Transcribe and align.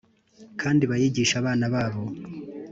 kandi 0.61 0.83
bayigishe 0.89 1.35
abana 1.41 1.65
babo.’“ 1.73 2.03